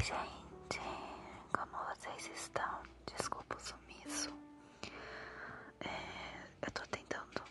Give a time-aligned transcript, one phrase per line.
[0.00, 0.80] gente,
[1.52, 2.82] como vocês estão?
[3.06, 4.30] Desculpa o sumiço.
[5.80, 7.42] É, eu tô tentando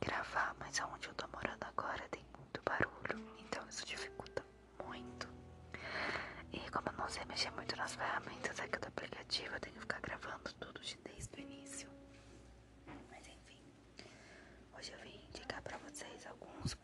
[0.00, 4.44] gravar, mas aonde eu tô morando agora tem muito barulho, então isso dificulta
[4.84, 5.28] muito.
[6.52, 9.80] E como eu não sei mexer muito nas ferramentas aqui do aplicativo, eu tenho que
[9.82, 11.90] ficar gravando tudo de desde o início.
[13.10, 13.62] Mas enfim,
[14.76, 16.74] hoje eu vim indicar pra vocês alguns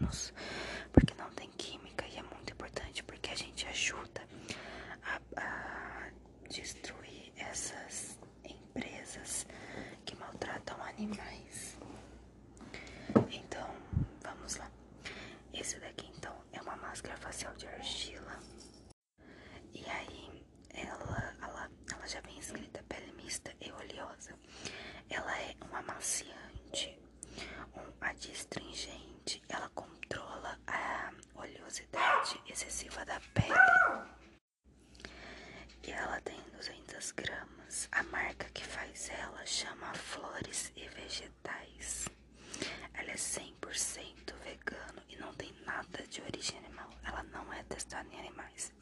[0.00, 0.29] escucharnos.
[32.60, 33.54] excessiva da pele.
[35.82, 37.88] E ela tem 200 gramas.
[37.90, 42.06] A marca que faz ela chama Flores e Vegetais.
[42.92, 46.90] Ela é 100% vegano e não tem nada de origem animal.
[47.02, 48.72] Ela não é testada em animais.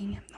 [0.00, 0.29] helping him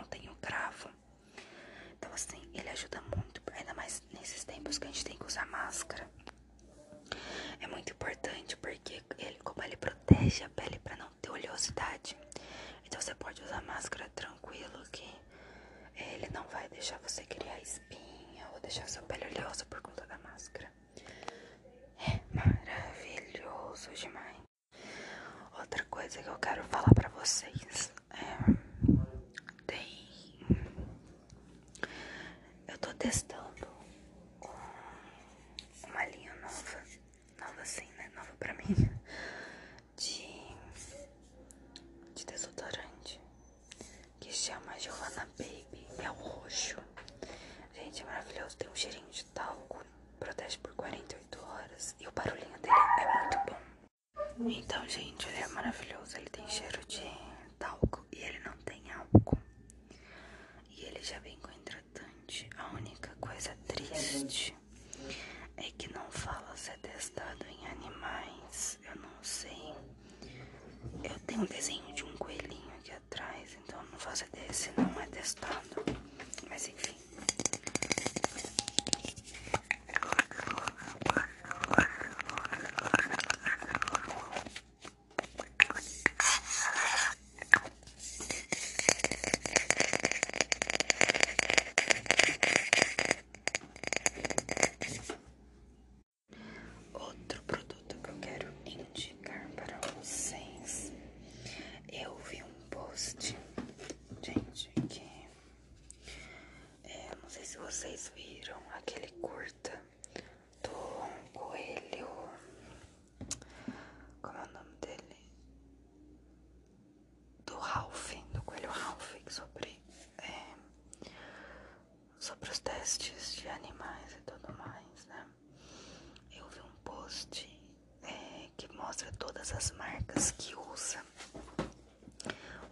[129.42, 131.04] todas as marcas que usa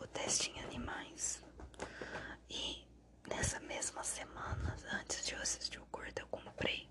[0.01, 1.43] o teste em animais.
[2.49, 2.87] E
[3.29, 6.89] nessa mesma semana, antes de eu assistir o curta, eu comprei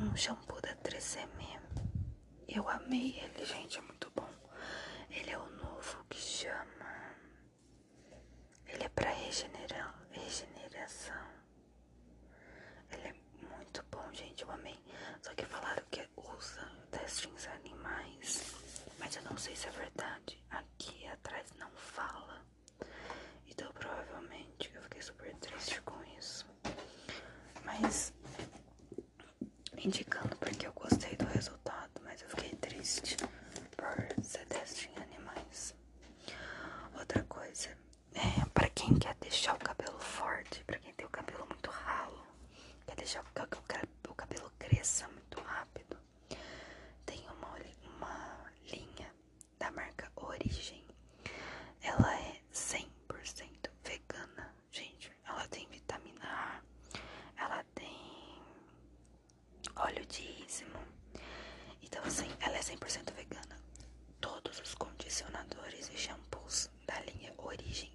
[0.00, 1.60] um shampoo da 3M.
[2.48, 4.28] Eu amei ele, gente, é muito bom.
[5.08, 7.14] Ele é o novo que chama.
[8.66, 9.94] Ele é para regenera...
[10.10, 11.28] regeneração.
[12.90, 13.14] Ele é
[13.56, 14.82] muito bom, gente, eu amei.
[15.22, 17.38] Só que falaram que usa teste em
[19.14, 20.43] mas eu não sei se é verdade.
[62.64, 63.58] 100% vegana.
[64.22, 67.93] Todos os condicionadores e shampoos da linha Origem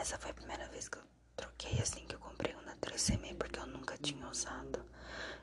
[0.00, 1.02] Essa foi a primeira vez que eu
[1.36, 4.84] troquei assim que eu comprei uma 3CM porque eu nunca tinha usado.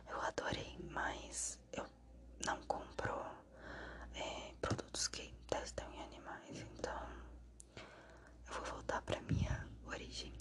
[0.10, 1.86] Eu adorei, mas eu
[2.46, 3.14] não compro
[4.16, 7.08] é, produtos que testam em animais, então
[8.48, 10.32] eu vou voltar pra minha origem.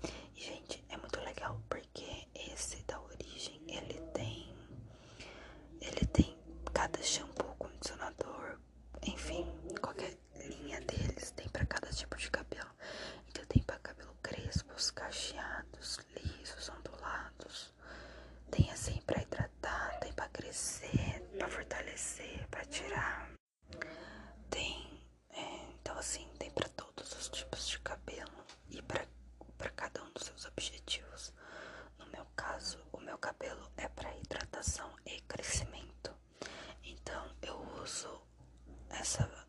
[39.04, 39.43] ça va.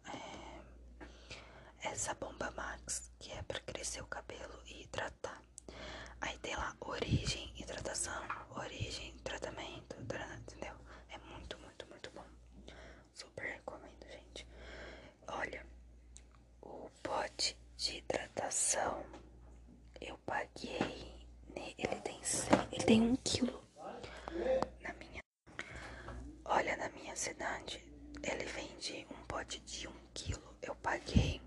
[28.23, 30.55] ele vende um pote de 1 um quilo.
[30.61, 31.41] Eu paguei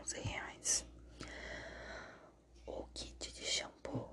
[0.00, 0.86] 11 reais.
[2.66, 4.10] O kit de shampoo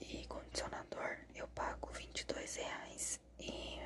[0.00, 3.20] e condicionador eu pago 22 reais.
[3.38, 3.78] E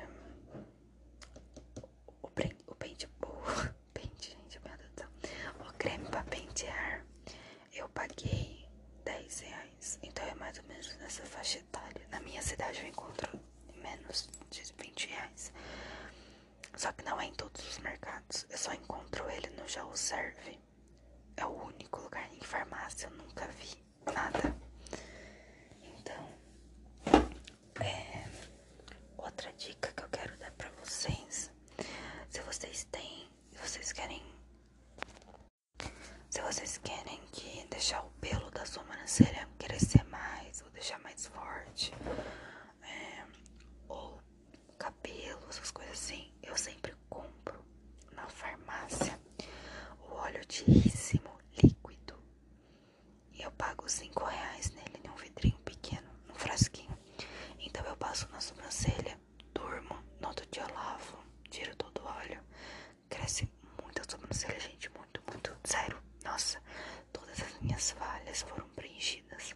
[2.21, 2.27] o,
[2.71, 5.09] o pente, o pente, gente, meu Deus do céu.
[5.67, 7.05] O creme pra pentear
[7.73, 8.67] eu paguei
[9.05, 9.99] 10 reais.
[10.03, 12.07] Então é mais ou menos nessa faixa etária.
[12.11, 13.26] Na minha cidade eu encontro
[16.77, 18.45] Só que não é em todos os mercados.
[18.51, 20.59] Eu só encontro ele no Jaú Serve.
[21.35, 23.07] É o único lugar em farmácia.
[23.07, 24.55] Eu nunca vi nada.
[25.81, 26.29] Então,
[27.83, 28.27] é,
[29.17, 31.51] outra dica que eu quero dar pra vocês.
[32.29, 33.27] Se vocês têm.
[33.51, 34.23] Se vocês querem.
[36.29, 39.46] Se vocês querem que deixar o pelo da sua sobrancelha
[45.49, 47.63] essas coisas assim, eu sempre compro
[48.13, 49.19] na farmácia
[49.99, 51.29] o óleo de rícimo
[51.61, 52.15] líquido.
[53.33, 56.97] E eu pago 5 reais nele, num vidrinho pequeno, num frasquinho.
[57.59, 59.19] Então eu passo na sobrancelha,
[59.53, 61.17] durmo, no outro dia eu lavo,
[61.49, 62.43] tiro todo o óleo.
[63.09, 66.01] Cresce muito a sobrancelha, gente, muito, muito, sério.
[66.23, 66.61] Nossa,
[67.11, 69.55] todas as minhas falhas foram preenchidas.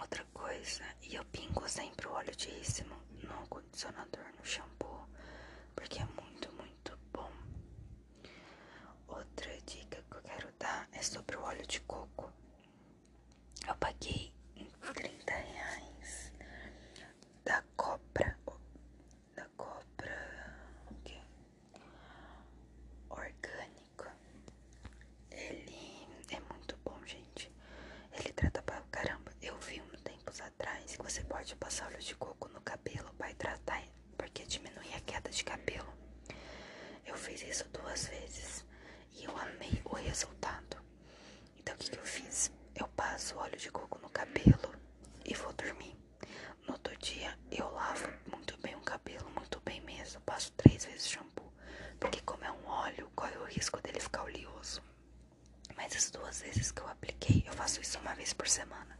[0.00, 2.99] Outra coisa, e eu pingo sempre o óleo de rícimo
[3.80, 5.08] condicionador, no shampoo,
[5.74, 7.30] porque é muito, muito bom.
[9.08, 12.30] Outra dica que eu quero dar é sobre o óleo de coco.
[13.66, 14.34] Eu paguei
[14.94, 16.32] 30 reais
[17.44, 18.38] da Copra.
[19.34, 20.54] Da Copra.
[20.90, 21.18] O que?
[23.08, 24.04] Orgânico.
[25.30, 27.50] Ele é muito bom, gente.
[28.12, 29.32] Ele trata pra caramba.
[29.40, 32.49] Eu vi um tempos atrás que você pode passar óleo de coco
[33.34, 33.82] para hidratar,
[34.16, 35.92] porque diminui a queda de cabelo.
[37.06, 38.64] Eu fiz isso duas vezes
[39.12, 40.76] e eu amei o resultado.
[41.58, 42.50] Então o que, que eu fiz?
[42.74, 44.74] Eu passo óleo de coco no cabelo
[45.24, 45.96] e vou dormir.
[46.66, 50.20] No outro dia eu lavo muito bem o cabelo, muito bem mesmo.
[50.22, 51.52] Passo três vezes shampoo,
[51.98, 54.82] porque como é um óleo, corre o risco dele ficar oleoso.
[55.76, 58.98] Mas as duas vezes que eu apliquei, eu faço isso uma vez por semana.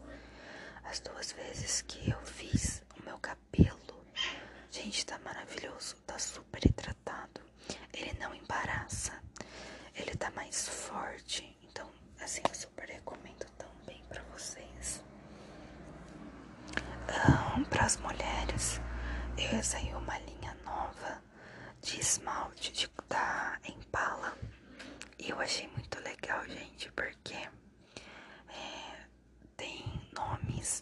[0.84, 4.04] As duas vezes que eu fiz o meu cabelo,
[4.70, 7.40] gente, tá maravilhoso, tá super hidratado.
[7.92, 9.12] Ele não embaraça,
[9.94, 11.56] ele tá mais forte.
[11.62, 11.88] Então,
[12.20, 15.02] assim, eu super recomendo também pra vocês.
[17.58, 18.80] Um, para as mulheres,
[19.36, 21.22] eu saí uma linha nova
[21.82, 24.36] de esmalte de, da Impala.
[25.18, 29.06] E eu achei muito legal, gente, porque é,
[29.56, 29.84] tem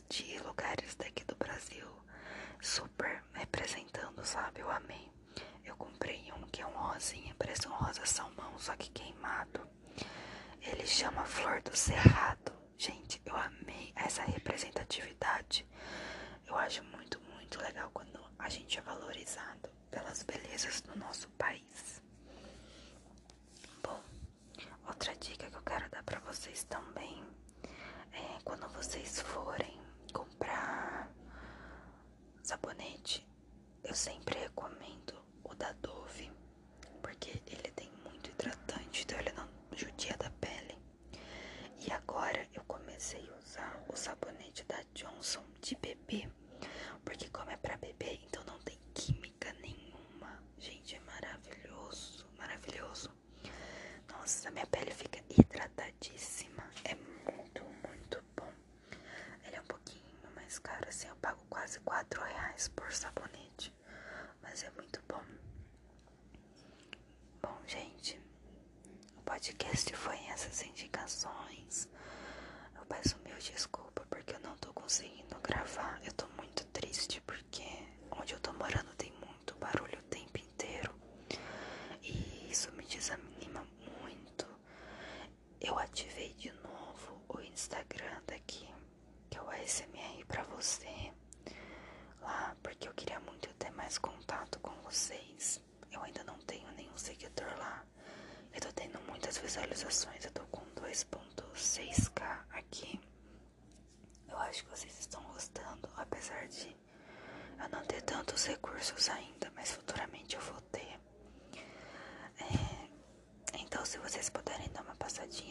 [0.08, 1.86] de lugares daqui do Brasil
[2.60, 4.60] super representando, sabe?
[4.60, 5.08] Eu amei.
[5.64, 9.60] Eu comprei um que é um rosinha, parece um rosa salmão, só que queimado.
[10.60, 12.52] Ele chama Flor do Cerrado.
[12.76, 15.64] Gente, eu amei essa representatividade.
[16.46, 22.02] Eu acho muito, muito legal quando a gente é valorizado pelas belezas do nosso país.
[23.82, 24.02] Bom,
[24.88, 27.22] outra dica que eu quero dar pra vocês também
[28.12, 29.76] é quando vocês forem
[30.12, 31.10] comprar
[32.44, 33.26] sabonete,
[33.82, 36.30] eu sempre recomendo o da Dove,
[37.02, 40.78] porque ele tem muito hidratante, então ele não judia da pele.
[41.84, 46.30] E agora eu comecei a usar o sabonete da Johnson de bebê,
[47.04, 50.40] porque como é pra bebê, então não tem química nenhuma.
[50.56, 53.10] Gente, é maravilhoso, maravilhoso.
[54.08, 56.62] Nossa, minha pele fica hidratadíssima.
[56.84, 58.52] É muito, muito bom.
[59.46, 60.04] Ele é um pouquinho
[60.34, 63.74] mais caro, assim, eu pago quase 4 reais por sabonete.
[64.42, 65.22] Mas é muito bom.
[67.42, 68.20] Bom, gente,
[69.16, 71.88] o podcast foi essas indicações.
[72.76, 76.00] Eu peço mil desculpas porque eu não tô conseguindo gravar.
[76.04, 77.64] Eu tô muito triste porque
[78.10, 80.94] onde eu tô morando tem muito barulho o tempo inteiro.
[82.02, 83.66] E isso me desanima
[84.00, 84.46] muito.
[85.60, 88.68] Eu ativei de novo o Instagram daqui,
[89.30, 91.12] que é o ASMR pra você.
[92.20, 95.60] Lá, porque eu queria muito ter mais contato com vocês.
[95.90, 97.84] Eu ainda não tenho nenhum seguidor lá.
[98.52, 100.24] Eu tô tendo muitas visualizações.
[100.24, 103.00] Eu tô com 2.6k aqui.
[104.28, 106.76] Eu acho que vocês estão gostando, apesar de
[107.60, 110.98] eu não ter tantos recursos ainda, mas futuramente eu vou ter.
[112.40, 115.47] É, então, se vocês puderem dar uma passadinha